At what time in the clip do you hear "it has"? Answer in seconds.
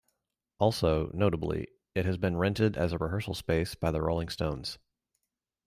1.93-2.17